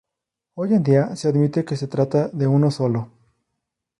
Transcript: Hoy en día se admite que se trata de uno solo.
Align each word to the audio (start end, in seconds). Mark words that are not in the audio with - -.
Hoy 0.55 0.73
en 0.73 0.81
día 0.81 1.15
se 1.15 1.27
admite 1.27 1.63
que 1.63 1.77
se 1.77 1.87
trata 1.87 2.27
de 2.29 2.47
uno 2.47 2.71
solo. 2.71 3.11